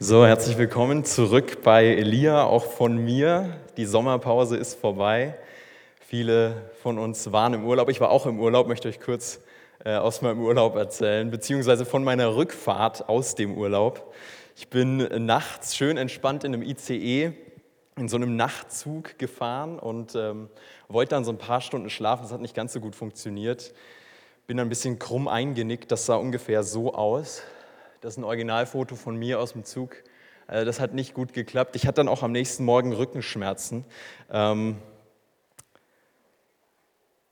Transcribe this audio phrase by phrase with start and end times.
[0.00, 3.56] So, herzlich willkommen zurück bei Elia, auch von mir.
[3.76, 5.36] Die Sommerpause ist vorbei.
[5.98, 7.88] Viele von uns waren im Urlaub.
[7.88, 9.40] Ich war auch im Urlaub, möchte euch kurz
[9.84, 14.14] äh, aus meinem Urlaub erzählen, beziehungsweise von meiner Rückfahrt aus dem Urlaub.
[14.54, 17.32] Ich bin nachts schön entspannt in einem ICE,
[17.96, 20.48] in so einem Nachtzug gefahren und ähm,
[20.86, 22.22] wollte dann so ein paar Stunden schlafen.
[22.22, 23.74] Das hat nicht ganz so gut funktioniert.
[24.46, 25.90] Bin ein bisschen krumm eingenickt.
[25.90, 27.42] Das sah ungefähr so aus.
[28.00, 29.96] Das ist ein Originalfoto von mir aus dem Zug.
[30.46, 31.74] Äh, das hat nicht gut geklappt.
[31.74, 33.84] Ich hatte dann auch am nächsten Morgen Rückenschmerzen.
[34.30, 34.78] Ähm,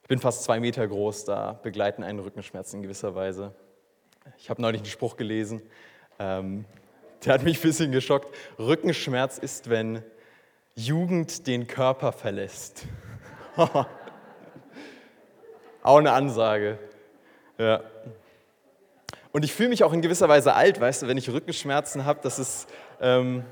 [0.02, 3.55] ich bin fast zwei Meter groß, da begleiten einen Rückenschmerzen in gewisser Weise.
[4.39, 5.62] Ich habe neulich einen Spruch gelesen,
[6.19, 6.65] ähm,
[7.25, 8.34] der hat mich ein bisschen geschockt.
[8.59, 10.03] Rückenschmerz ist, wenn
[10.75, 12.87] Jugend den Körper verlässt.
[15.83, 16.78] Auch eine Ansage.
[17.59, 17.83] Ja.
[19.37, 22.21] Und ich fühle mich auch in gewisser Weise alt, weißt du, wenn ich Rückenschmerzen habe,
[22.23, 22.69] das ist
[23.03, 23.45] ähm,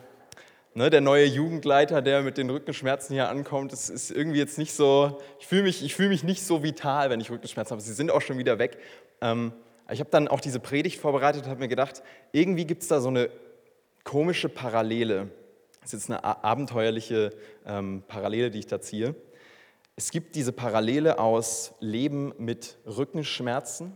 [0.73, 3.71] ne, der neue Jugendleiter, der mit den Rückenschmerzen hier ankommt.
[3.71, 7.21] Das ist irgendwie jetzt nicht so, ich fühle mich, fühl mich nicht so vital, wenn
[7.21, 7.83] ich Rückenschmerzen habe.
[7.83, 8.79] Sie sind auch schon wieder weg.
[9.21, 9.53] Ähm,
[9.91, 13.03] ich habe dann auch diese Predigt vorbereitet und habe mir gedacht, irgendwie gibt es da
[13.03, 13.29] so eine
[14.05, 15.29] komische Parallele.
[15.83, 17.29] Das ist jetzt eine abenteuerliche
[17.67, 19.15] ähm, Parallele, die ich da ziehe.
[19.97, 23.93] Es gibt diese Parallele aus Leben mit Rückenschmerzen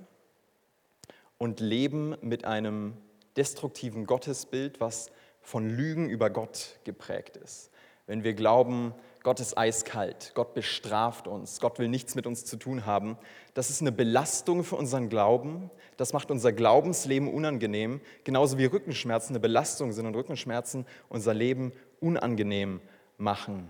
[1.38, 2.96] und leben mit einem
[3.36, 7.70] destruktiven Gottesbild, was von Lügen über Gott geprägt ist.
[8.06, 12.56] Wenn wir glauben, Gott ist eiskalt, Gott bestraft uns, Gott will nichts mit uns zu
[12.56, 13.18] tun haben,
[13.54, 19.32] das ist eine Belastung für unseren Glauben, das macht unser Glaubensleben unangenehm, genauso wie Rückenschmerzen
[19.32, 22.80] eine Belastung sind und Rückenschmerzen unser Leben unangenehm
[23.18, 23.68] machen.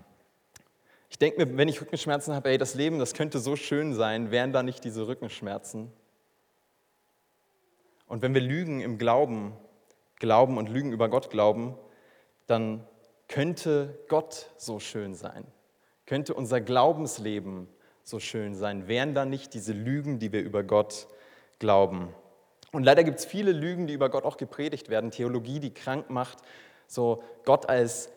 [1.11, 4.31] Ich denke mir, wenn ich Rückenschmerzen habe, ey, das Leben, das könnte so schön sein,
[4.31, 5.91] wären da nicht diese Rückenschmerzen.
[8.09, 9.53] Und wenn wir Lügen im Glauben
[10.19, 11.77] glauben und Lügen über Gott glauben,
[12.47, 12.85] dann
[13.29, 15.45] könnte Gott so schön sein,
[16.07, 17.69] könnte unser Glaubensleben
[18.03, 21.07] so schön sein, wären da nicht diese Lügen, die wir über Gott
[21.59, 22.15] glauben.
[22.73, 26.11] Und leider gibt es viele Lügen, die über Gott auch gepredigt werden, Theologie, die krank
[26.11, 26.39] macht,
[26.87, 28.11] so Gott als,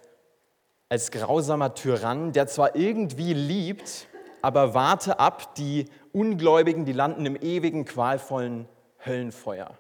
[0.88, 4.08] als grausamer Tyrann, der zwar irgendwie liebt,
[4.42, 8.68] aber warte ab, die Ungläubigen, die landen im ewigen, qualvollen
[9.06, 9.78] Höllenfeuer.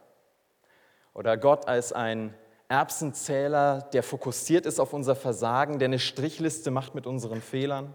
[1.13, 2.33] Oder Gott als ein
[2.69, 7.93] Erbsenzähler, der fokussiert ist auf unser Versagen, der eine Strichliste macht mit unseren Fehlern.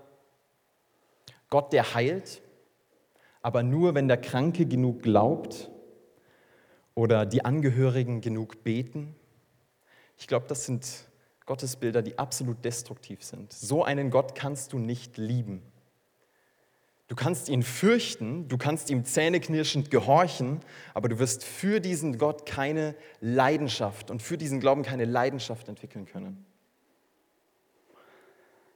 [1.48, 2.42] Gott, der heilt,
[3.40, 5.70] aber nur, wenn der Kranke genug glaubt
[6.94, 9.14] oder die Angehörigen genug beten.
[10.18, 10.86] Ich glaube, das sind
[11.46, 13.52] Gottesbilder, die absolut destruktiv sind.
[13.52, 15.62] So einen Gott kannst du nicht lieben.
[17.08, 20.60] Du kannst ihn fürchten, du kannst ihm zähneknirschend gehorchen,
[20.92, 26.06] aber du wirst für diesen Gott keine Leidenschaft und für diesen Glauben keine Leidenschaft entwickeln
[26.06, 26.44] können.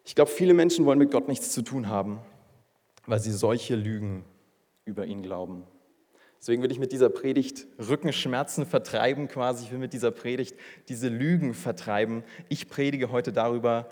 [0.05, 2.21] Ich glaube, viele Menschen wollen mit Gott nichts zu tun haben,
[3.07, 4.25] weil sie solche Lügen
[4.85, 5.65] über ihn glauben.
[6.41, 9.65] Deswegen will ich mit dieser Predigt Rückenschmerzen vertreiben, quasi.
[9.65, 10.57] Ich will mit dieser Predigt
[10.89, 12.25] diese Lügen vertreiben.
[12.49, 13.91] Ich predige heute darüber,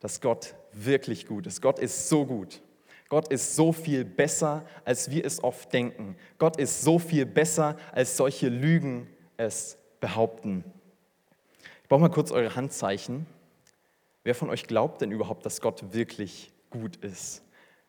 [0.00, 1.62] dass Gott wirklich gut ist.
[1.62, 2.60] Gott ist so gut.
[3.08, 6.16] Gott ist so viel besser, als wir es oft denken.
[6.38, 9.06] Gott ist so viel besser, als solche Lügen
[9.36, 10.64] es behaupten.
[11.82, 13.26] Ich brauche mal kurz eure Handzeichen.
[14.24, 17.42] Wer von euch glaubt denn überhaupt, dass Gott wirklich gut ist?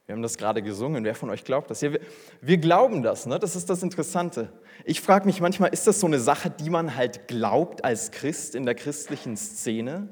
[0.05, 1.03] Wir haben das gerade gesungen.
[1.03, 1.81] Wer von euch glaubt das?
[1.81, 1.99] Ja, wir,
[2.39, 3.25] wir glauben das.
[3.25, 3.39] Ne?
[3.39, 4.53] Das ist das Interessante.
[4.85, 8.55] Ich frage mich manchmal, ist das so eine Sache, die man halt glaubt als Christ
[8.55, 10.07] in der christlichen Szene?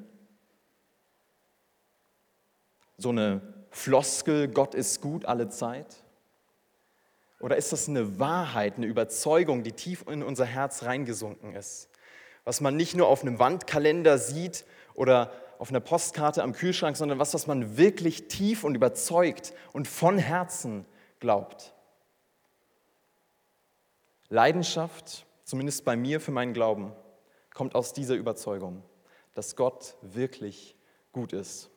[2.97, 5.97] So eine Floskel, Gott ist gut alle Zeit?
[7.41, 11.89] Oder ist das eine Wahrheit, eine Überzeugung, die tief in unser Herz reingesunken ist?
[12.45, 17.19] Was man nicht nur auf einem Wandkalender sieht oder auf einer Postkarte am Kühlschrank, sondern
[17.19, 20.85] was, was man wirklich tief und überzeugt und von Herzen
[21.19, 21.73] glaubt.
[24.29, 26.93] Leidenschaft, zumindest bei mir für meinen Glauben,
[27.53, 28.83] kommt aus dieser Überzeugung,
[29.33, 30.77] dass Gott wirklich
[31.11, 31.69] gut ist.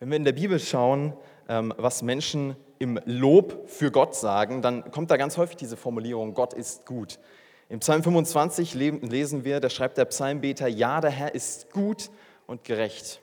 [0.00, 1.12] Wenn wir in der Bibel schauen,
[1.48, 6.34] ähm, was Menschen im Lob für Gott sagen, dann kommt da ganz häufig diese Formulierung,
[6.34, 7.18] Gott ist gut.
[7.68, 12.10] Im Psalm 25 lesen wir, da schreibt der Psalmbeter, ja, der Herr ist gut
[12.46, 13.20] und gerecht.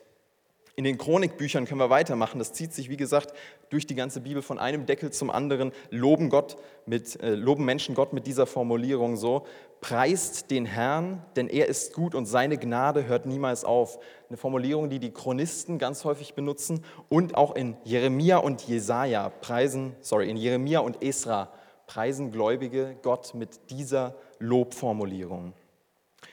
[0.76, 2.38] In den Chronikbüchern können wir weitermachen.
[2.38, 3.32] Das zieht sich, wie gesagt,
[3.70, 5.72] durch die ganze Bibel von einem Deckel zum anderen.
[5.90, 9.46] Loben, Gott mit, äh, loben Menschen Gott mit dieser Formulierung so.
[9.80, 13.98] Preist den Herrn, denn er ist gut und seine Gnade hört niemals auf.
[14.28, 19.94] Eine Formulierung, die die Chronisten ganz häufig benutzen und auch in Jeremia und Jesaja preisen,
[20.00, 21.52] sorry, in Jeremia und Esra
[21.86, 25.52] preisen Gläubige Gott mit dieser Lobformulierung.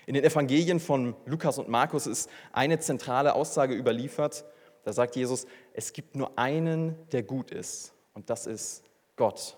[0.06, 4.46] In den Evangelien von Lukas und Markus ist eine zentrale Aussage überliefert.
[4.84, 8.84] Da sagt Jesus, es gibt nur einen, der gut ist, und das ist
[9.16, 9.58] Gott.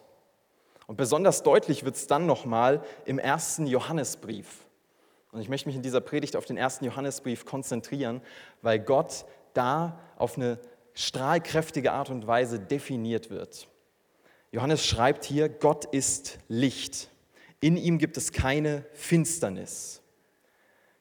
[0.88, 4.66] Und besonders deutlich wird es dann nochmal im ersten Johannesbrief.
[5.32, 8.22] Und ich möchte mich in dieser Predigt auf den ersten Johannesbrief konzentrieren,
[8.62, 10.60] weil Gott da auf eine
[10.94, 13.68] strahlkräftige Art und Weise definiert wird.
[14.52, 17.10] Johannes schreibt hier, Gott ist Licht.
[17.60, 20.02] In ihm gibt es keine Finsternis.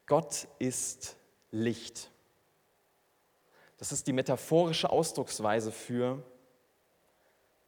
[0.07, 1.17] Gott ist
[1.51, 2.11] Licht.
[3.79, 6.23] Das ist die metaphorische Ausdrucksweise für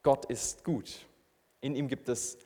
[0.03, 1.07] Gott ist gut.
[1.67, 2.39] In ihm gibt es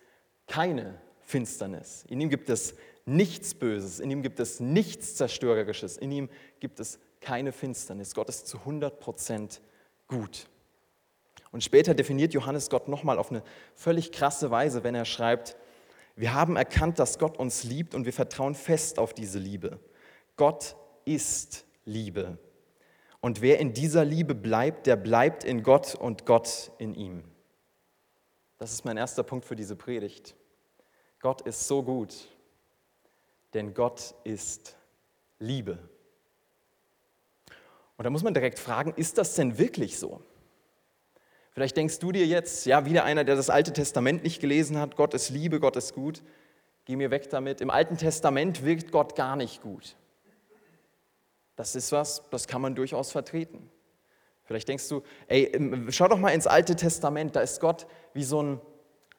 [0.47, 2.05] keine Finsternis.
[2.09, 2.75] In ihm gibt es
[3.05, 4.01] nichts Böses.
[4.01, 5.99] In ihm gibt es nichts Zerstörerisches.
[5.99, 8.15] In ihm gibt es keine Finsternis.
[8.15, 9.61] Gott ist zu 100 Prozent
[10.09, 10.49] gut.
[11.53, 13.43] Und später definiert Johannes Gott nochmal auf eine
[13.75, 15.57] völlig krasse Weise, wenn er schreibt,
[16.17, 19.81] wir haben erkannt, dass Gott uns liebt und wir vertrauen fest auf diese Liebe.
[20.37, 22.39] Gott ist Liebe.
[23.21, 27.30] Und wer in dieser Liebe bleibt, der bleibt in Gott und Gott in ihm.
[28.61, 30.37] Das ist mein erster Punkt für diese Predigt.
[31.19, 32.15] Gott ist so gut,
[33.55, 34.77] denn Gott ist
[35.39, 35.79] Liebe.
[37.97, 40.23] Und da muss man direkt fragen, ist das denn wirklich so?
[41.53, 44.95] Vielleicht denkst du dir jetzt, ja, wieder einer, der das Alte Testament nicht gelesen hat,
[44.95, 46.23] Gott ist Liebe, Gott ist gut.
[46.85, 47.63] Geh mir weg damit.
[47.63, 49.97] Im Alten Testament wirkt Gott gar nicht gut.
[51.57, 53.71] Das ist was, das kann man durchaus vertreten.
[54.51, 55.53] Vielleicht denkst du, ey,
[55.91, 58.61] schau doch mal ins Alte Testament, da ist Gott wie so ein,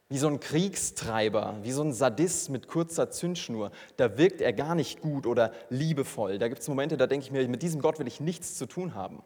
[0.09, 3.71] wie so ein Kriegstreiber, wie so ein Sadist mit kurzer Zündschnur.
[3.95, 6.37] Da wirkt er gar nicht gut oder liebevoll.
[6.37, 8.65] Da gibt es Momente, da denke ich mir, mit diesem Gott will ich nichts zu
[8.65, 9.23] tun haben.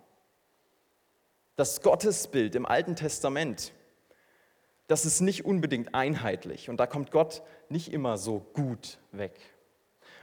[1.55, 3.73] Das Gottesbild im Alten Testament,
[4.85, 9.39] das ist nicht unbedingt einheitlich und da kommt Gott nicht immer so gut weg.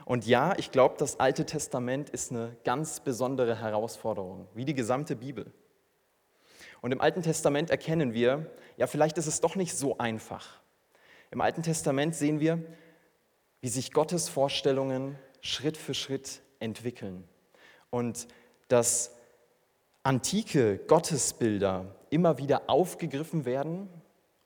[0.05, 5.17] Und ja, ich glaube, das Alte Testament ist eine ganz besondere Herausforderung, wie die gesamte
[5.17, 5.51] Bibel.
[6.83, 8.45] Und im Alten Testament erkennen wir,
[8.75, 10.59] ja, vielleicht ist es doch nicht so einfach.
[11.31, 12.59] Im Alten Testament sehen wir,
[13.61, 17.23] wie sich Gottes Vorstellungen Schritt für Schritt entwickeln.
[17.89, 18.27] Und
[18.67, 19.15] dass
[20.03, 23.87] antike Gottesbilder immer wieder aufgegriffen werden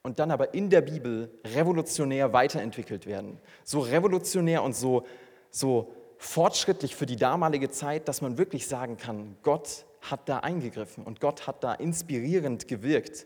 [0.03, 3.39] und dann aber in der Bibel revolutionär weiterentwickelt werden.
[3.63, 5.07] So revolutionär und so
[5.49, 11.03] so fortschrittlich für die damalige Zeit, dass man wirklich sagen kann, Gott hat da eingegriffen
[11.03, 13.25] und Gott hat da inspirierend gewirkt.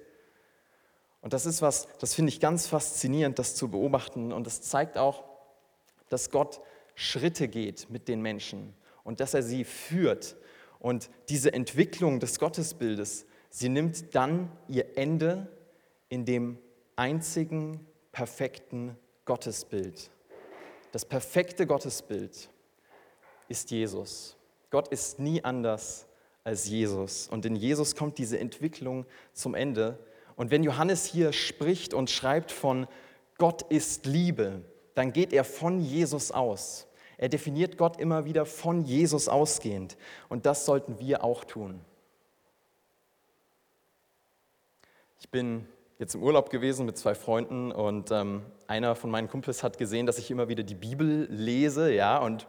[1.22, 4.34] Und das ist was, das finde ich ganz faszinierend, das zu beobachten.
[4.34, 5.24] Und das zeigt auch,
[6.10, 6.62] dass Gott
[6.96, 8.74] Schritte geht mit den Menschen
[9.04, 10.36] und dass er sie führt.
[10.80, 15.48] Und diese Entwicklung des Gottesbildes, sie nimmt dann ihr Ende
[16.10, 16.58] in dem
[16.96, 20.10] einzigen perfekten Gottesbild.
[20.92, 22.50] Das perfekte Gottesbild
[23.48, 24.36] ist Jesus.
[24.72, 26.08] Gott ist nie anders
[26.44, 27.28] als Jesus.
[27.28, 30.00] Und in Jesus kommt diese Entwicklung zum Ende.
[30.36, 32.88] Und wenn Johannes hier spricht und schreibt von
[33.38, 34.62] Gott ist Liebe,
[34.96, 36.88] dann geht er von Jesus aus.
[37.18, 39.98] Er definiert Gott immer wieder von Jesus ausgehend.
[40.30, 41.80] Und das sollten wir auch tun.
[45.20, 45.68] Ich bin
[46.00, 50.08] jetzt im Urlaub gewesen mit zwei Freunden und ähm, einer von meinen Kumpels hat gesehen,
[50.08, 52.48] dass ich immer wieder die Bibel lese, ja, und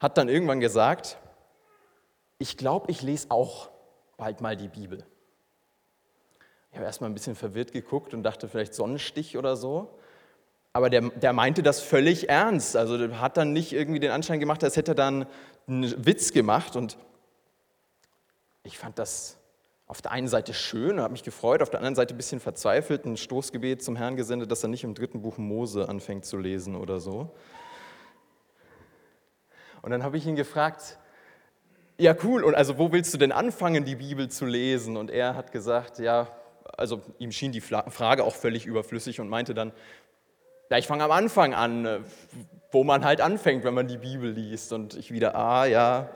[0.00, 1.18] hat dann irgendwann gesagt,
[2.38, 3.70] ich glaube, ich lese auch
[4.16, 5.04] bald mal die Bibel.
[6.70, 9.98] Ich habe erstmal ein bisschen verwirrt geguckt und dachte vielleicht Sonnenstich oder so.
[10.72, 12.76] Aber der, der meinte das völlig ernst.
[12.76, 15.26] Also hat dann nicht irgendwie den Anschein gemacht, als hätte er dann
[15.66, 16.76] einen Witz gemacht.
[16.76, 16.98] Und
[18.62, 19.38] ich fand das
[19.86, 23.06] auf der einen Seite schön, habe mich gefreut, auf der anderen Seite ein bisschen verzweifelt,
[23.06, 26.76] ein Stoßgebet zum Herrn gesendet, dass er nicht im dritten Buch Mose anfängt zu lesen
[26.76, 27.34] oder so.
[29.80, 30.98] Und dann habe ich ihn gefragt,
[31.98, 34.96] ja cool, und also wo willst du denn anfangen, die Bibel zu lesen?
[34.96, 36.28] Und er hat gesagt, ja,
[36.76, 39.72] also ihm schien die Frage auch völlig überflüssig und meinte dann,
[40.70, 42.00] ja, ich fange am Anfang an, äh,
[42.70, 44.72] wo man halt anfängt, wenn man die Bibel liest.
[44.72, 46.10] Und ich wieder, ah ja,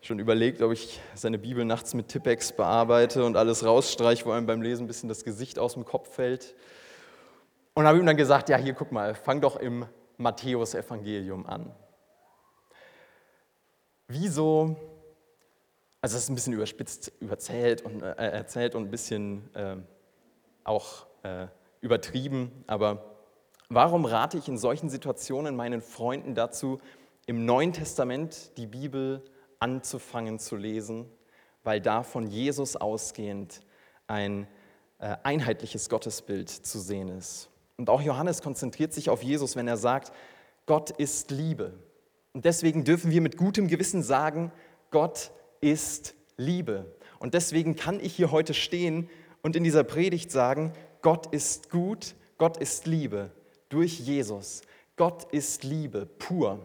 [0.00, 4.46] schon überlegt, ob ich seine Bibel nachts mit Tippex bearbeite und alles rausstreiche, wo einem
[4.46, 6.54] beim Lesen ein bisschen das Gesicht aus dem Kopf fällt.
[7.74, 11.74] Und habe ihm dann gesagt, ja, hier guck mal, fang doch im Matthäus-Evangelium an.
[14.06, 14.76] Wieso,
[16.04, 19.76] also das ist ein bisschen überspitzt überzählt und, äh, erzählt und ein bisschen äh,
[20.62, 21.46] auch äh,
[21.80, 23.16] übertrieben, aber
[23.68, 26.78] warum rate ich in solchen Situationen meinen Freunden dazu,
[27.26, 29.34] im Neuen Testament die Bibel zu
[29.64, 31.06] anzufangen zu lesen,
[31.62, 33.62] weil da von Jesus ausgehend
[34.06, 34.46] ein
[34.98, 37.48] äh, einheitliches Gottesbild zu sehen ist.
[37.78, 40.12] Und auch Johannes konzentriert sich auf Jesus, wenn er sagt,
[40.66, 41.72] Gott ist Liebe.
[42.34, 44.52] Und deswegen dürfen wir mit gutem Gewissen sagen,
[44.90, 45.32] Gott
[45.64, 46.94] ist Liebe.
[47.18, 49.08] Und deswegen kann ich hier heute stehen
[49.42, 53.30] und in dieser Predigt sagen, Gott ist gut, Gott ist Liebe
[53.70, 54.62] durch Jesus.
[54.96, 56.60] Gott ist Liebe pur.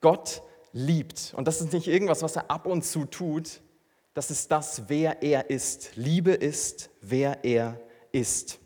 [0.00, 0.42] Gott
[0.72, 1.32] liebt.
[1.36, 3.60] Und das ist nicht irgendwas, was er ab und zu tut.
[4.12, 5.96] Das ist das, wer er ist.
[5.96, 7.80] Liebe ist, wer er
[8.12, 8.58] ist.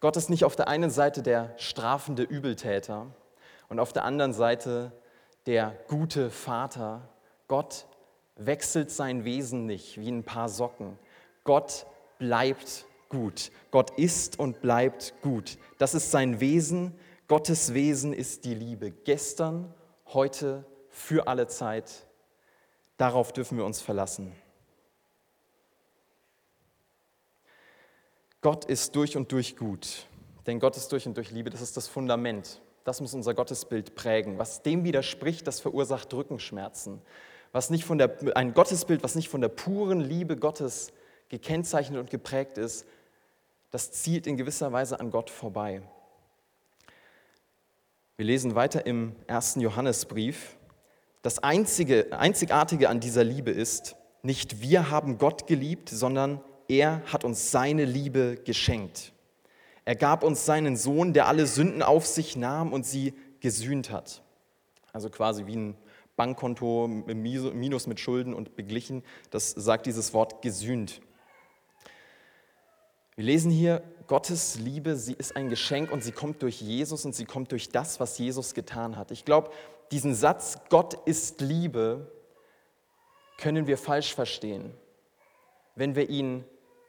[0.00, 3.14] Gott ist nicht auf der einen Seite der strafende Übeltäter
[3.68, 4.92] und auf der anderen Seite
[5.46, 7.08] der gute Vater.
[7.48, 7.86] Gott
[8.36, 10.98] wechselt sein Wesen nicht wie ein paar Socken.
[11.44, 11.86] Gott
[12.18, 13.50] bleibt gut.
[13.70, 15.58] Gott ist und bleibt gut.
[15.78, 16.98] Das ist sein Wesen.
[17.28, 18.90] Gottes Wesen ist die Liebe.
[18.90, 19.72] Gestern,
[20.12, 22.06] heute, für alle Zeit.
[22.96, 24.32] Darauf dürfen wir uns verlassen.
[28.40, 30.06] Gott ist durch und durch gut.
[30.46, 31.50] Denn Gott ist durch und durch Liebe.
[31.50, 32.60] Das ist das Fundament.
[32.86, 34.38] Das muss unser Gottesbild prägen.
[34.38, 37.02] Was dem widerspricht, das verursacht Rückenschmerzen.
[37.50, 40.92] Was nicht von der, ein Gottesbild, was nicht von der puren Liebe Gottes
[41.28, 42.86] gekennzeichnet und geprägt ist,
[43.72, 45.82] das zielt in gewisser Weise an Gott vorbei.
[48.16, 50.56] Wir lesen weiter im ersten Johannesbrief.
[51.22, 57.24] Das einzige, einzigartige an dieser Liebe ist, nicht wir haben Gott geliebt, sondern er hat
[57.24, 59.12] uns seine Liebe geschenkt.
[59.86, 64.22] Er gab uns seinen Sohn, der alle Sünden auf sich nahm und sie gesühnt hat.
[64.92, 65.76] Also quasi wie ein
[66.16, 69.04] Bankkonto Minus mit Schulden und beglichen.
[69.30, 71.00] Das sagt dieses Wort gesühnt.
[73.14, 77.14] Wir lesen hier, Gottes Liebe, sie ist ein Geschenk und sie kommt durch Jesus und
[77.14, 79.12] sie kommt durch das, was Jesus getan hat.
[79.12, 79.50] Ich glaube,
[79.92, 82.10] diesen Satz, Gott ist Liebe,
[83.38, 84.72] können wir falsch verstehen,
[85.76, 86.44] wenn wir ihn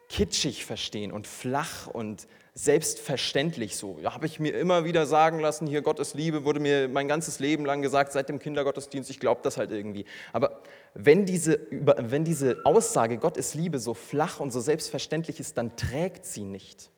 [0.09, 3.99] kitschig verstehen und flach und selbstverständlich so.
[4.01, 7.07] Ja, habe ich mir immer wieder sagen lassen, hier Gott ist Liebe, wurde mir mein
[7.07, 10.05] ganzes Leben lang gesagt, seit dem Kindergottesdienst, ich glaube das halt irgendwie.
[10.33, 10.63] Aber
[10.95, 15.75] wenn diese, wenn diese Aussage, Gott ist Liebe, so flach und so selbstverständlich ist, dann
[15.75, 16.89] trägt sie nicht.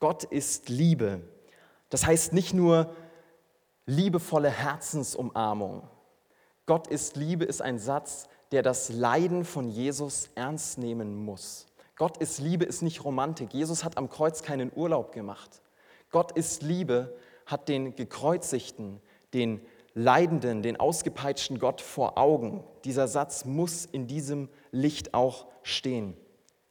[0.00, 1.20] Gott ist Liebe.
[1.88, 2.92] Das heißt nicht nur
[3.86, 5.88] liebevolle Herzensumarmung.
[6.66, 11.65] Gott ist Liebe ist ein Satz, der das Leiden von Jesus ernst nehmen muss.
[11.96, 13.52] Gott ist Liebe ist nicht Romantik.
[13.54, 15.62] Jesus hat am Kreuz keinen Urlaub gemacht.
[16.10, 19.00] Gott ist Liebe hat den gekreuzigten,
[19.32, 19.60] den
[19.94, 22.62] Leidenden, den ausgepeitschten Gott vor Augen.
[22.84, 26.14] Dieser Satz muss in diesem Licht auch stehen.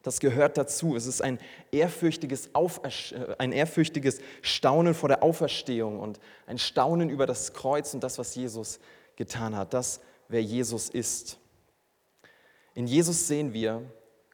[0.03, 0.95] Das gehört dazu.
[0.95, 1.39] Es ist ein
[1.71, 8.03] ehrfürchtiges, äh, ein ehrfürchtiges Staunen vor der Auferstehung und ein Staunen über das Kreuz und
[8.03, 8.79] das, was Jesus
[9.15, 9.73] getan hat.
[9.73, 11.39] Das, wer Jesus ist.
[12.75, 13.81] In Jesus sehen wir,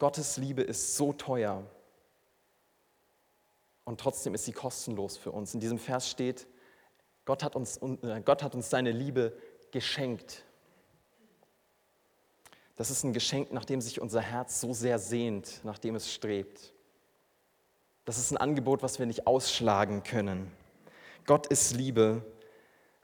[0.01, 1.63] Gottes Liebe ist so teuer
[3.83, 5.53] und trotzdem ist sie kostenlos für uns.
[5.53, 6.47] In diesem Vers steht,
[7.23, 9.37] Gott hat uns, äh, Gott hat uns seine Liebe
[9.69, 10.43] geschenkt.
[12.77, 16.11] Das ist ein Geschenk, nach dem sich unser Herz so sehr sehnt, nach dem es
[16.11, 16.73] strebt.
[18.03, 20.51] Das ist ein Angebot, was wir nicht ausschlagen können.
[21.27, 22.25] Gott ist Liebe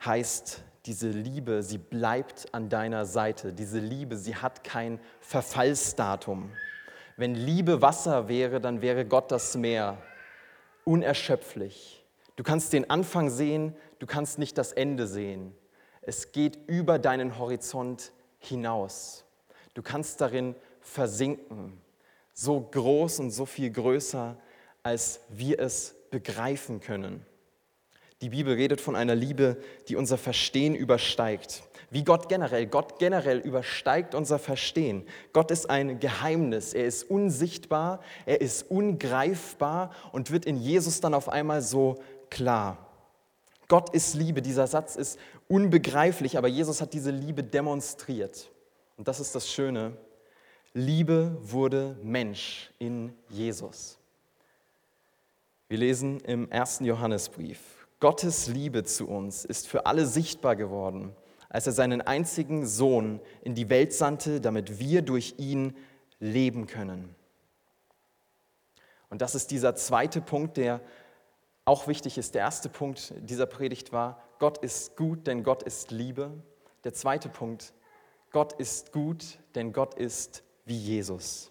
[0.04, 3.52] heißt, diese Liebe, sie bleibt an deiner Seite.
[3.52, 6.50] Diese Liebe, sie hat kein Verfallsdatum.
[7.18, 9.98] Wenn Liebe Wasser wäre, dann wäre Gott das Meer,
[10.84, 12.06] unerschöpflich.
[12.36, 15.52] Du kannst den Anfang sehen, du kannst nicht das Ende sehen.
[16.00, 19.24] Es geht über deinen Horizont hinaus.
[19.74, 21.80] Du kannst darin versinken,
[22.34, 24.36] so groß und so viel größer,
[24.84, 27.26] als wir es begreifen können.
[28.20, 29.58] Die Bibel redet von einer Liebe,
[29.88, 31.62] die unser Verstehen übersteigt.
[31.90, 32.66] Wie Gott generell.
[32.66, 35.06] Gott generell übersteigt unser Verstehen.
[35.32, 36.74] Gott ist ein Geheimnis.
[36.74, 42.88] Er ist unsichtbar, er ist ungreifbar und wird in Jesus dann auf einmal so klar.
[43.68, 44.42] Gott ist Liebe.
[44.42, 48.50] Dieser Satz ist unbegreiflich, aber Jesus hat diese Liebe demonstriert.
[48.96, 49.96] Und das ist das Schöne.
[50.74, 53.98] Liebe wurde Mensch in Jesus.
[55.68, 57.77] Wir lesen im ersten Johannesbrief.
[58.00, 61.14] Gottes Liebe zu uns ist für alle sichtbar geworden,
[61.48, 65.76] als er seinen einzigen Sohn in die Welt sandte, damit wir durch ihn
[66.20, 67.14] leben können.
[69.10, 70.80] Und das ist dieser zweite Punkt, der
[71.64, 72.34] auch wichtig ist.
[72.34, 76.30] Der erste Punkt dieser Predigt war, Gott ist gut, denn Gott ist Liebe.
[76.84, 77.72] Der zweite Punkt,
[78.30, 81.50] Gott ist gut, denn Gott ist wie Jesus.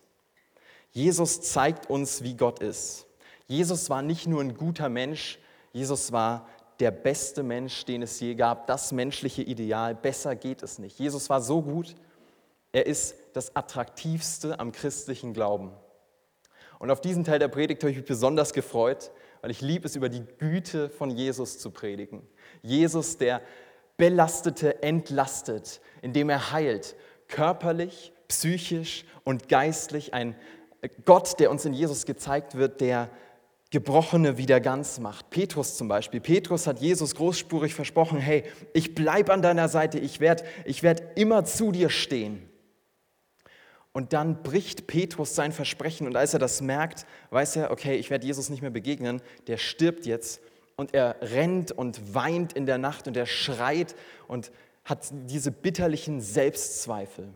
[0.91, 3.07] Jesus zeigt uns, wie Gott ist.
[3.47, 5.39] Jesus war nicht nur ein guter Mensch,
[5.77, 6.47] Jesus war
[6.79, 9.93] der beste Mensch, den es je gab, das menschliche Ideal.
[9.93, 10.97] Besser geht es nicht.
[10.97, 11.93] Jesus war so gut,
[12.71, 15.71] er ist das Attraktivste am christlichen Glauben.
[16.79, 19.95] Und auf diesen Teil der Predigt habe ich mich besonders gefreut, weil ich liebe es,
[19.95, 22.27] über die Güte von Jesus zu predigen.
[22.63, 23.41] Jesus, der
[23.97, 26.95] Belastete entlastet, indem er heilt,
[27.27, 30.15] körperlich, psychisch und geistlich.
[30.15, 30.35] Ein
[31.05, 33.11] Gott, der uns in Jesus gezeigt wird, der
[33.69, 35.29] Gebrochene wieder ganz macht.
[35.29, 36.21] Petrus zum Beispiel.
[36.21, 38.43] Petrus hat Jesus großspurig versprochen, hey,
[38.73, 42.49] ich bleibe an deiner Seite, ich werde ich werd immer zu dir stehen.
[43.91, 48.09] Und dann bricht Petrus sein Versprechen und als er das merkt, weiß er, okay, ich
[48.09, 50.39] werde Jesus nicht mehr begegnen, der stirbt jetzt
[50.75, 53.95] und er rennt und weint in der Nacht und er schreit
[54.27, 54.51] und
[54.85, 57.33] hat diese bitterlichen Selbstzweifel.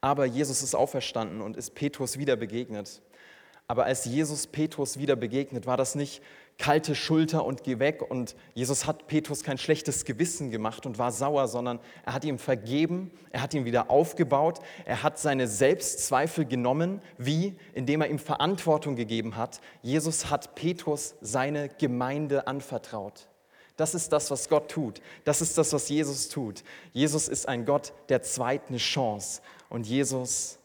[0.00, 3.00] Aber Jesus ist auferstanden und ist Petrus wieder begegnet.
[3.72, 6.20] Aber als Jesus Petrus wieder begegnet, war das nicht
[6.58, 8.02] kalte Schulter und geh weg.
[8.06, 12.38] Und Jesus hat Petrus kein schlechtes Gewissen gemacht und war sauer, sondern er hat ihm
[12.38, 18.18] vergeben, er hat ihn wieder aufgebaut, er hat seine Selbstzweifel genommen, wie indem er ihm
[18.18, 19.62] Verantwortung gegeben hat.
[19.80, 23.26] Jesus hat Petrus seine Gemeinde anvertraut.
[23.78, 25.00] Das ist das, was Gott tut.
[25.24, 26.62] Das ist das, was Jesus tut.
[26.92, 29.40] Jesus ist ein Gott der zweiten Chance.
[29.70, 30.58] Und Jesus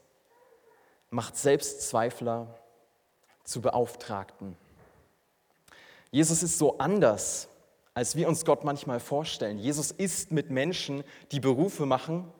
[1.09, 2.53] macht Selbstzweifler
[3.47, 4.57] zu Beauftragten.
[6.11, 7.47] Jesus ist so anders,
[7.93, 9.57] als wir uns Gott manchmal vorstellen.
[9.57, 12.31] Jesus ist mit Menschen, die Berufe machen,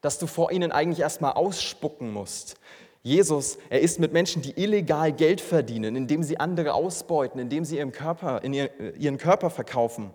[0.00, 2.56] dass du vor ihnen eigentlich erstmal ausspucken musst.
[3.02, 7.76] Jesus, er ist mit Menschen, die illegal Geld verdienen, indem sie andere ausbeuten, indem sie
[7.78, 10.10] ihren Körper, in ihren Körper verkaufen.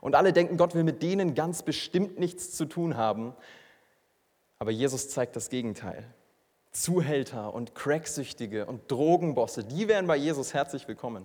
[0.00, 3.34] Und alle denken, Gott will mit denen ganz bestimmt nichts zu tun haben.
[4.58, 6.04] Aber Jesus zeigt das Gegenteil.
[6.72, 11.24] Zuhälter und Cracksüchtige und Drogenbosse, die wären bei Jesus herzlich willkommen.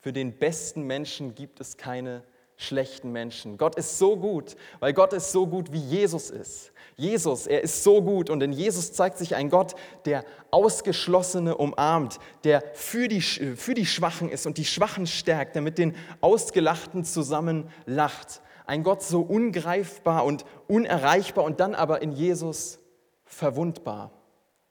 [0.00, 2.22] Für den besten Menschen gibt es keine
[2.56, 3.58] schlechten Menschen.
[3.58, 6.72] Gott ist so gut, weil Gott ist so gut, wie Jesus ist.
[6.96, 12.20] Jesus, er ist so gut und in Jesus zeigt sich ein Gott, der Ausgeschlossene umarmt,
[12.44, 17.04] der für die, für die Schwachen ist und die Schwachen stärkt, der mit den Ausgelachten
[17.04, 18.40] zusammen lacht.
[18.66, 22.78] Ein Gott so ungreifbar und unerreichbar und dann aber in Jesus
[23.24, 24.12] verwundbar.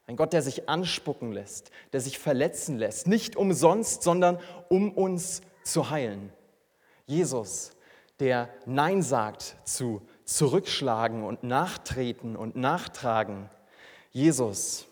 [0.05, 4.39] Ein Gott, der sich anspucken lässt, der sich verletzen lässt, nicht umsonst, sondern
[4.69, 6.31] um uns zu heilen.
[7.05, 7.71] Jesus,
[8.19, 13.49] der Nein sagt zu Zurückschlagen und Nachtreten und Nachtragen.
[14.11, 14.85] Jesus,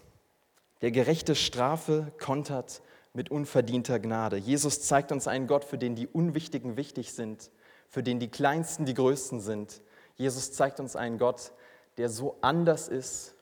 [0.82, 2.82] der gerechte Strafe kontert
[3.14, 4.38] mit unverdienter Gnade.
[4.38, 7.52] Jesus zeigt uns einen Gott, für den die Unwichtigen wichtig sind,
[7.90, 9.82] für den die Kleinsten die Größten sind.
[10.16, 11.52] Jesus zeigt uns einen Gott,
[11.98, 13.36] der so anders ist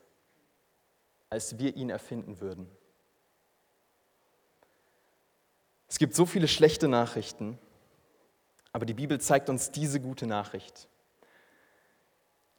[1.30, 2.68] als wir ihn erfinden würden.
[5.88, 7.58] Es gibt so viele schlechte Nachrichten,
[8.72, 10.88] aber die Bibel zeigt uns diese gute Nachricht.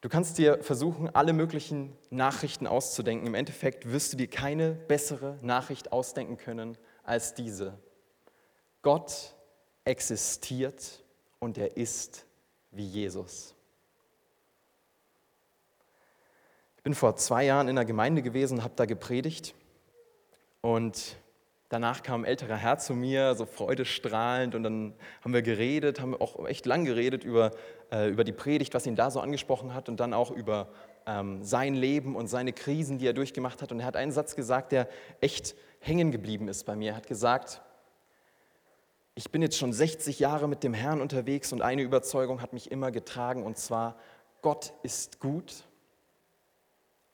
[0.02, 3.28] Du kannst dir versuchen, alle möglichen Nachrichten auszudenken.
[3.28, 7.78] Im Endeffekt wirst du dir keine bessere Nachricht ausdenken können als diese.
[8.82, 9.36] Gott
[9.86, 11.04] existiert
[11.40, 12.26] und er ist
[12.72, 13.56] wie Jesus.
[16.82, 19.54] Ich bin vor zwei Jahren in einer Gemeinde gewesen, habe da gepredigt.
[20.62, 21.16] Und
[21.70, 24.56] danach kam ein älterer Herr zu mir, so freudestrahlend.
[24.56, 27.52] Und dann haben wir geredet, haben auch echt lang geredet über,
[27.92, 29.90] äh, über die Predigt, was ihn da so angesprochen hat.
[29.90, 30.70] Und dann auch über
[31.06, 33.72] ähm, sein Leben und seine Krisen, die er durchgemacht hat.
[33.72, 34.90] Und er hat einen Satz gesagt, der
[35.20, 36.94] echt hängen geblieben ist bei mir.
[36.94, 37.62] Er hat gesagt,
[39.14, 42.72] ich bin jetzt schon 60 Jahre mit dem Herrn unterwegs und eine Überzeugung hat mich
[42.72, 43.44] immer getragen.
[43.44, 43.98] Und zwar,
[44.42, 45.66] Gott ist gut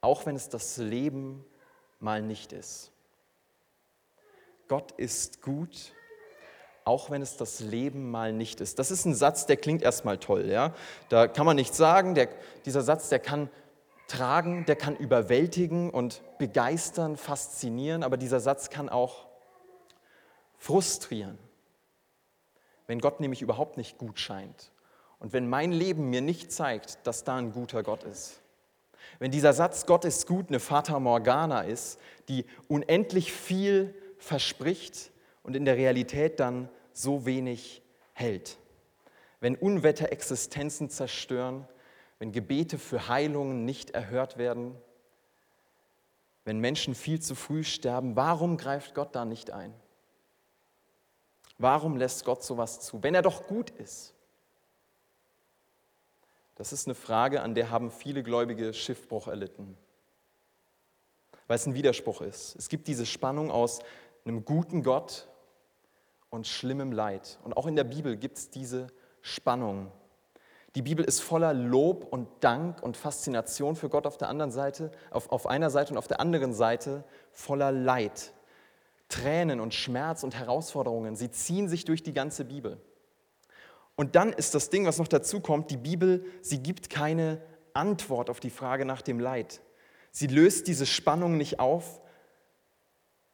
[0.00, 1.44] auch wenn es das Leben
[2.00, 2.92] mal nicht ist.
[4.68, 5.92] Gott ist gut,
[6.84, 8.78] auch wenn es das Leben mal nicht ist.
[8.78, 10.46] Das ist ein Satz, der klingt erstmal toll.
[10.46, 10.74] Ja?
[11.08, 12.14] Da kann man nichts sagen.
[12.14, 12.28] Der,
[12.64, 13.50] dieser Satz, der kann
[14.08, 19.26] tragen, der kann überwältigen und begeistern, faszinieren, aber dieser Satz kann auch
[20.56, 21.38] frustrieren,
[22.86, 24.72] wenn Gott nämlich überhaupt nicht gut scheint
[25.18, 28.40] und wenn mein Leben mir nicht zeigt, dass da ein guter Gott ist.
[29.18, 35.10] Wenn dieser Satz Gott ist gut eine Fata Morgana ist, die unendlich viel verspricht
[35.42, 38.58] und in der Realität dann so wenig hält.
[39.40, 41.66] Wenn Unwetter Existenzen zerstören,
[42.18, 44.74] wenn Gebete für Heilungen nicht erhört werden,
[46.44, 49.72] wenn Menschen viel zu früh sterben, warum greift Gott da nicht ein?
[51.58, 54.14] Warum lässt Gott sowas zu, wenn er doch gut ist?
[56.58, 59.78] Das ist eine Frage, an der haben viele Gläubige Schiffbruch erlitten,
[61.46, 62.56] weil es ein Widerspruch ist.
[62.56, 63.78] Es gibt diese Spannung aus
[64.24, 65.28] einem guten Gott
[66.30, 67.38] und schlimmem Leid.
[67.44, 68.88] Und auch in der Bibel gibt es diese
[69.22, 69.92] Spannung.
[70.74, 74.90] Die Bibel ist voller Lob und Dank und Faszination für Gott auf der anderen Seite,
[75.12, 78.34] auf, auf einer Seite und auf der anderen Seite voller Leid.
[79.08, 82.80] Tränen und Schmerz und Herausforderungen, sie ziehen sich durch die ganze Bibel.
[83.98, 87.42] Und dann ist das Ding, was noch dazu kommt, die Bibel, sie gibt keine
[87.74, 89.60] Antwort auf die Frage nach dem Leid.
[90.12, 92.00] Sie löst diese Spannung nicht auf.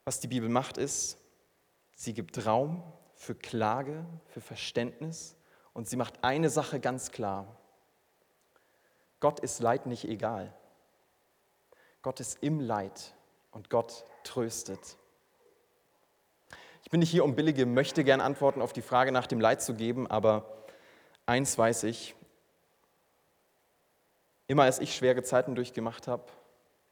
[0.06, 1.18] Was die Bibel macht, ist,
[1.94, 2.82] sie gibt Raum
[3.14, 5.36] für Klage, für Verständnis
[5.74, 7.60] und sie macht eine Sache ganz klar.
[9.20, 10.54] Gott ist Leid nicht egal.
[12.00, 13.14] Gott ist im Leid
[13.50, 14.96] und Gott tröstet.
[16.84, 19.62] Ich bin nicht hier, um billige möchte gern Antworten auf die Frage nach dem Leid
[19.62, 20.64] zu geben, aber
[21.24, 22.14] eins weiß ich,
[24.46, 26.24] immer als ich schwere Zeiten durchgemacht habe,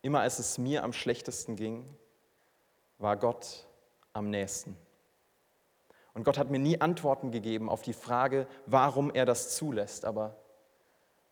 [0.00, 1.85] immer als es mir am schlechtesten ging,
[2.98, 3.66] war Gott
[4.14, 4.76] am nächsten.
[6.14, 10.37] Und Gott hat mir nie Antworten gegeben auf die Frage, warum er das zulässt, aber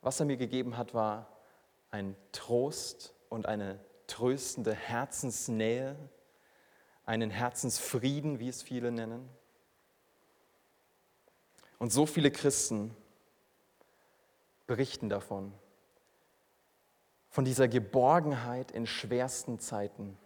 [0.02, 1.28] was er mir gegeben hat, war
[1.90, 5.96] ein Trost und eine tröstende Herzensnähe,
[7.10, 9.28] einen Herzensfrieden, wie es viele nennen.
[11.80, 12.94] Und so viele Christen
[14.68, 15.52] berichten davon,
[17.28, 20.16] von dieser Geborgenheit in schwersten Zeiten.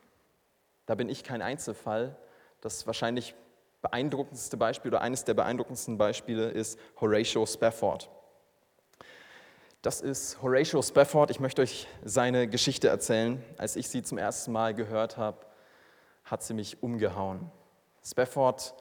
[0.85, 2.19] Da bin ich kein Einzelfall.
[2.61, 3.35] Das wahrscheinlich
[3.81, 8.11] beeindruckendste Beispiel oder eines der beeindruckendsten Beispiele ist Horatio Spafford.
[9.81, 11.31] Das ist Horatio Spafford.
[11.31, 13.43] Ich möchte euch seine Geschichte erzählen.
[13.57, 15.47] Als ich sie zum ersten Mal gehört habe,
[16.25, 17.51] hat sie mich umgehauen.
[18.03, 18.75] Spafford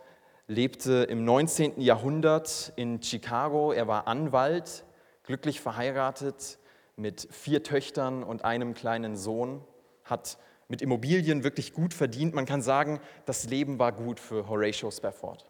[0.48, 1.80] lebte im 19.
[1.80, 3.72] Jahrhundert in Chicago.
[3.72, 4.84] Er war Anwalt,
[5.24, 6.60] glücklich verheiratet
[6.96, 9.64] mit vier Töchtern und einem kleinen Sohn,
[10.04, 12.34] hat mit Immobilien wirklich gut verdient.
[12.34, 15.46] Man kann sagen, das Leben war gut für Horatio Spafford.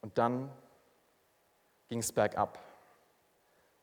[0.00, 0.50] Und dann
[1.88, 2.58] ging es bergab.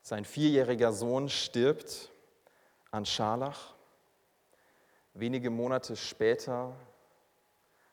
[0.02, 2.12] Sein vierjähriger Sohn stirbt
[2.92, 3.75] an Scharlach.
[5.18, 6.76] Wenige Monate später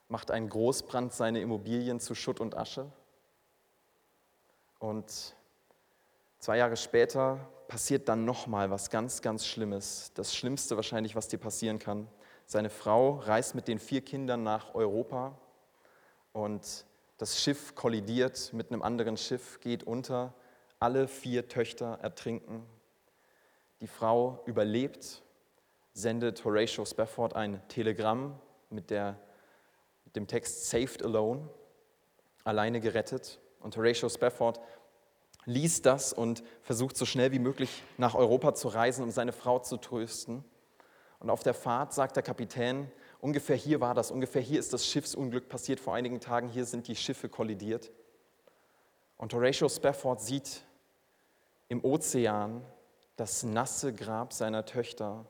[0.08, 2.90] macht ein Großbrand seine Immobilien zu Schutt und Asche.
[4.80, 5.36] Und
[6.40, 10.10] zwei Jahre später passiert dann nochmal was ganz, ganz Schlimmes.
[10.14, 12.08] Das Schlimmste wahrscheinlich, was dir passieren kann.
[12.44, 15.38] Seine Frau reist mit den vier Kindern nach Europa
[16.32, 16.84] und
[17.18, 20.34] das Schiff kollidiert mit einem anderen Schiff, geht unter
[20.80, 22.66] alle vier Töchter ertrinken.
[23.80, 25.22] Die Frau überlebt,
[25.94, 28.38] sendet Horatio Spafford ein Telegramm
[28.70, 29.18] mit, der,
[30.04, 31.48] mit dem Text Saved Alone,
[32.44, 33.40] alleine gerettet.
[33.60, 34.60] Und Horatio Spafford
[35.44, 39.58] liest das und versucht so schnell wie möglich nach Europa zu reisen, um seine Frau
[39.58, 40.44] zu trösten.
[41.18, 44.86] Und auf der Fahrt sagt der Kapitän, ungefähr hier war das, ungefähr hier ist das
[44.86, 47.92] Schiffsunglück passiert vor einigen Tagen, hier sind die Schiffe kollidiert.
[49.18, 50.64] Und Horatio Spafford sieht
[51.68, 52.64] im Ozean
[53.16, 55.26] das nasse Grab seiner Töchter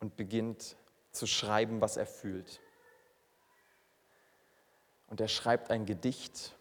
[0.00, 0.76] und beginnt
[1.12, 2.60] zu schreiben, was er fühlt.
[5.08, 6.54] Und er schreibt ein Gedicht,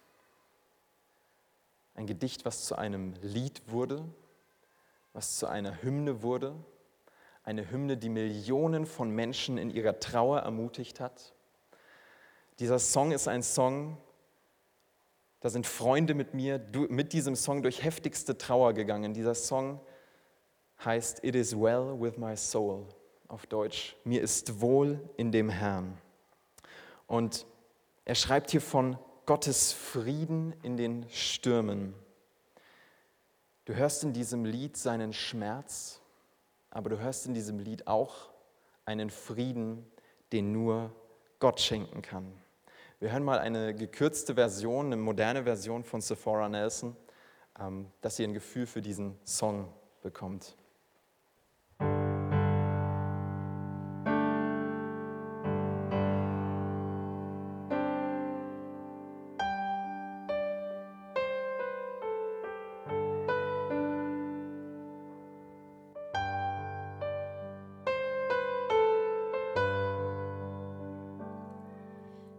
[1.95, 4.06] ein Gedicht, was zu einem Lied wurde,
[5.13, 6.56] was zu einer Hymne wurde,
[7.43, 11.34] eine Hymne, die Millionen von Menschen in ihrer Trauer ermutigt hat.
[12.60, 13.97] Dieser Song ist ein Song,
[15.39, 19.13] da sind Freunde mit mir mit diesem Song durch heftigste Trauer gegangen.
[19.13, 19.80] Dieser Song
[20.84, 22.88] heißt It is well with my soul.
[23.30, 25.98] Auf Deutsch, mir ist wohl in dem Herrn.
[27.08, 27.46] Und
[28.06, 31.94] er schreibt hier von Gottes Frieden in den Stürmen.
[33.66, 36.00] Du hörst in diesem Lied seinen Schmerz,
[36.70, 38.30] aber du hörst in diesem Lied auch
[38.86, 39.86] einen Frieden,
[40.32, 40.96] den nur
[41.40, 42.32] Gott schenken kann.
[43.02, 46.96] Wir hören mal eine gekürzte Version, eine moderne Version von Sephora Nelson,
[47.60, 49.68] ähm, dass ihr ein Gefühl für diesen Song
[50.02, 50.56] bekommt.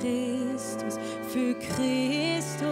[0.00, 0.98] Christus,
[1.32, 2.71] für Christus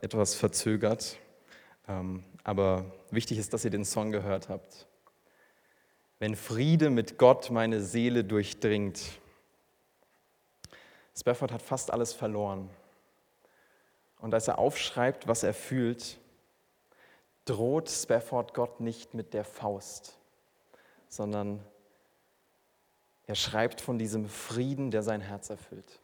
[0.00, 1.16] etwas verzögert.
[1.88, 4.86] Ähm, aber wichtig ist, dass ihr den Song gehört habt.
[6.18, 9.00] Wenn Friede mit Gott meine Seele durchdringt.
[11.16, 12.70] Spafford hat fast alles verloren.
[14.18, 16.18] Und als er aufschreibt, was er fühlt,
[17.44, 20.18] droht Spafford Gott nicht mit der Faust,
[21.08, 21.60] sondern
[23.26, 26.00] er schreibt von diesem Frieden, der sein Herz erfüllt.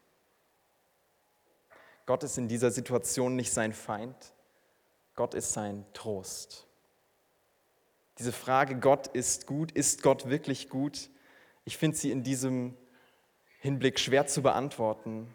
[2.10, 4.16] Gott ist in dieser Situation nicht sein Feind,
[5.14, 6.66] Gott ist sein Trost.
[8.18, 11.08] Diese Frage, Gott ist gut, ist Gott wirklich gut?
[11.64, 12.76] Ich finde sie in diesem
[13.60, 15.32] Hinblick schwer zu beantworten.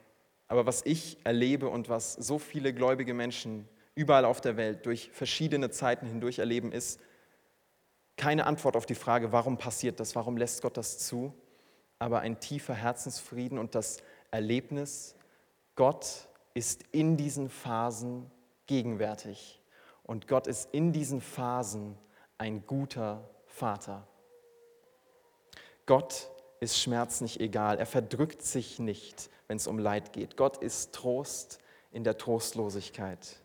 [0.50, 5.12] Aber was ich erlebe und was so viele gläubige Menschen überall auf der Welt durch
[5.14, 7.00] verschiedene Zeiten hindurch erleben, ist
[8.18, 11.34] keine Antwort auf die Frage, warum passiert das, warum lässt Gott das zu,
[12.00, 15.16] aber ein tiefer Herzensfrieden und das Erlebnis,
[15.76, 18.32] Gott ist in diesen Phasen
[18.66, 19.62] gegenwärtig
[20.02, 21.96] und Gott ist in diesen Phasen
[22.40, 24.08] ein guter Vater.
[25.86, 30.38] Gott ist Schmerz nicht egal, er verdrückt sich nicht, wenn es um Leid geht.
[30.38, 31.60] Gott ist Trost
[31.92, 33.40] in der Trostlosigkeit.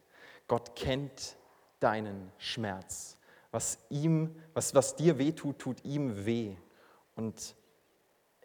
[0.48, 1.36] Gott kennt
[1.80, 3.16] deinen Schmerz.
[3.50, 6.56] Was, ihm, was, was dir wehtut, tut ihm weh.
[7.16, 7.56] Und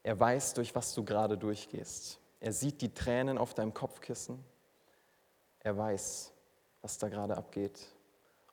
[0.04, 2.20] er weiß, durch was du gerade durchgehst.
[2.40, 4.44] Er sieht die Tränen auf deinem Kopfkissen.
[5.66, 6.32] Er weiß,
[6.84, 7.88] was da gerade abgeht.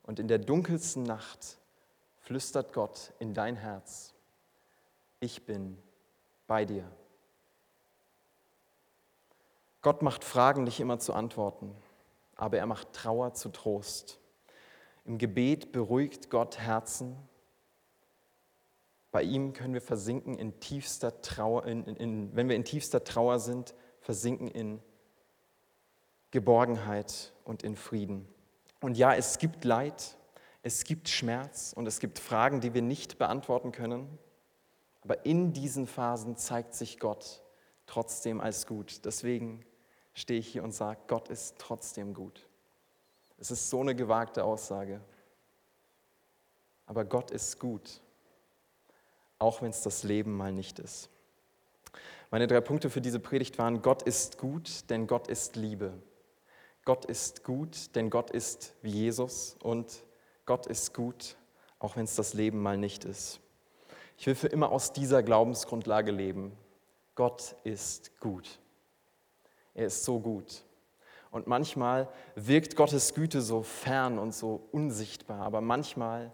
[0.01, 1.59] Und in der dunkelsten Nacht
[2.17, 4.15] flüstert Gott in dein Herz,
[5.19, 5.77] ich bin
[6.47, 6.91] bei dir.
[9.83, 11.75] Gott macht Fragen nicht immer zu Antworten,
[12.35, 14.19] aber er macht Trauer zu Trost.
[15.05, 17.15] Im Gebet beruhigt Gott Herzen.
[19.11, 23.37] Bei ihm können wir versinken in tiefster Trauer, in, in, wenn wir in tiefster Trauer
[23.37, 24.81] sind, versinken in
[26.33, 28.27] Geborgenheit und in Frieden.
[28.81, 30.17] Und ja, es gibt Leid,
[30.63, 34.17] es gibt Schmerz und es gibt Fragen, die wir nicht beantworten können.
[35.03, 37.43] Aber in diesen Phasen zeigt sich Gott
[37.85, 39.05] trotzdem als gut.
[39.05, 39.63] Deswegen
[40.15, 42.47] stehe ich hier und sage, Gott ist trotzdem gut.
[43.37, 45.01] Es ist so eine gewagte Aussage.
[46.87, 48.01] Aber Gott ist gut,
[49.37, 51.09] auch wenn es das Leben mal nicht ist.
[52.31, 55.93] Meine drei Punkte für diese Predigt waren, Gott ist gut, denn Gott ist Liebe.
[56.85, 60.03] Gott ist gut, denn Gott ist wie Jesus und
[60.45, 61.37] Gott ist gut,
[61.79, 63.39] auch wenn es das Leben mal nicht ist.
[64.17, 66.51] Ich will für immer aus dieser Glaubensgrundlage leben.
[67.15, 68.59] Gott ist gut.
[69.73, 70.63] Er ist so gut.
[71.31, 76.31] Und manchmal wirkt Gottes Güte so fern und so unsichtbar, aber manchmal,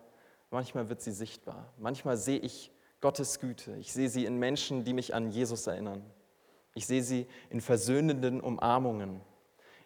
[0.52, 1.72] manchmal wird sie sichtbar.
[1.78, 3.78] Manchmal sehe ich Gottes Güte.
[3.78, 6.04] Ich sehe sie in Menschen, die mich an Jesus erinnern.
[6.76, 9.22] Ich sehe sie in versöhnenden Umarmungen.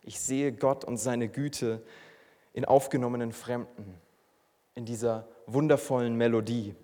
[0.03, 1.81] Ich sehe Gott und seine Güte
[2.53, 3.99] in aufgenommenen Fremden,
[4.75, 6.75] in dieser wundervollen Melodie,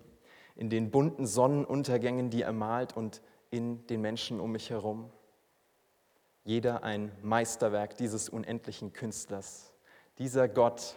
[0.56, 5.10] in den bunten Sonnenuntergängen, die er malt und in den Menschen um mich herum.
[6.44, 9.72] Jeder ein Meisterwerk dieses unendlichen Künstlers.
[10.18, 10.96] Dieser Gott,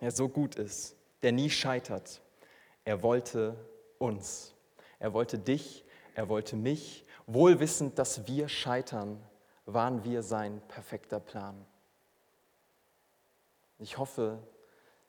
[0.00, 2.20] der so gut ist, der nie scheitert.
[2.84, 3.56] Er wollte
[3.98, 4.54] uns.
[4.98, 7.04] Er wollte dich, er wollte mich.
[7.26, 9.18] Wohl wissend, dass wir scheitern,
[9.66, 11.64] waren wir sein perfekter Plan.
[13.78, 14.38] Ich hoffe,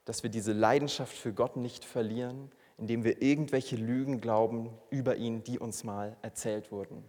[0.06, 5.44] dass wir diese Leidenschaft für Gott nicht verlieren, indem wir irgendwelche Lügen glauben über ihn,
[5.44, 7.04] die uns mal erzählt wurden.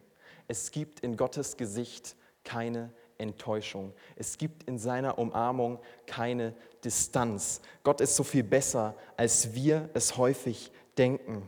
[0.48, 3.92] Es gibt in Gottes Gesicht keine Enttäuschung.
[4.14, 6.54] Es gibt in seiner Umarmung keine
[6.85, 7.61] Distanz.
[7.82, 11.46] Gott ist so viel besser, als wir es häufig denken.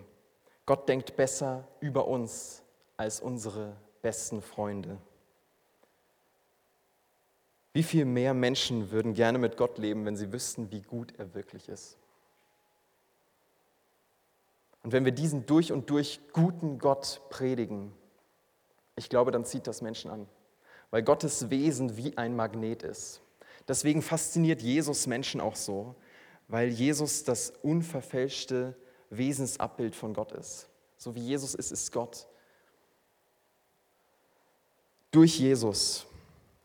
[0.66, 2.62] Gott denkt besser über uns
[2.96, 4.98] als unsere besten Freunde.
[7.72, 11.34] Wie viel mehr Menschen würden gerne mit Gott leben, wenn sie wüssten, wie gut er
[11.34, 11.96] wirklich ist?
[14.82, 17.92] Und wenn wir diesen durch und durch guten Gott predigen,
[18.96, 20.26] ich glaube, dann zieht das Menschen an,
[20.90, 23.20] weil Gottes Wesen wie ein Magnet ist.
[23.68, 25.94] Deswegen fasziniert Jesus Menschen auch so,
[26.48, 28.74] weil Jesus das unverfälschte
[29.10, 30.68] Wesensabbild von Gott ist.
[30.96, 32.26] So wie Jesus ist, ist Gott.
[35.10, 36.07] Durch Jesus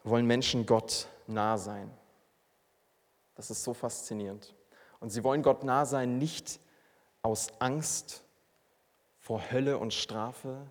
[0.03, 1.91] wollen Menschen Gott nah sein.
[3.35, 4.53] Das ist so faszinierend.
[4.99, 6.59] Und sie wollen Gott nah sein, nicht
[7.21, 8.23] aus Angst
[9.17, 10.67] vor Hölle und Strafe,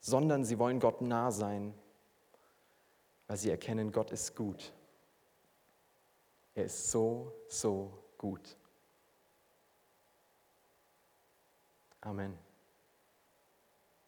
[0.00, 1.74] sondern sie wollen Gott nah sein,
[3.28, 4.72] weil sie erkennen, Gott ist gut.
[6.54, 8.56] Er ist so, so gut.
[12.00, 12.36] Amen.